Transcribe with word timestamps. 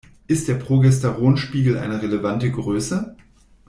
Ist 0.25 0.47
der 0.47 0.55
Progesteronspiegel 0.55 1.77
eine 1.77 2.01
relevante 2.01 2.49
Größe? 2.49 3.15